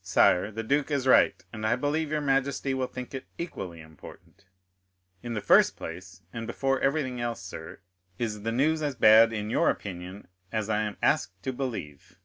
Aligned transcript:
"Sire, 0.00 0.50
the 0.50 0.62
duke 0.62 0.90
is 0.90 1.06
right, 1.06 1.44
and 1.52 1.66
I 1.66 1.76
believe 1.76 2.10
your 2.10 2.22
majesty 2.22 2.72
will 2.72 2.86
think 2.86 3.12
it 3.12 3.26
equally 3.36 3.82
important." 3.82 4.46
0137m 5.22 5.26
"In 5.26 5.34
the 5.34 5.40
first 5.42 5.76
place, 5.76 6.22
and 6.32 6.46
before 6.46 6.80
everything 6.80 7.20
else, 7.20 7.42
sir, 7.42 7.80
is 8.18 8.44
the 8.44 8.50
news 8.52 8.80
as 8.80 8.96
bad 8.96 9.30
in 9.30 9.50
your 9.50 9.68
opinion 9.68 10.26
as 10.50 10.70
I 10.70 10.80
am 10.80 10.96
asked 11.02 11.42
to 11.42 11.52
believe?" 11.52 12.18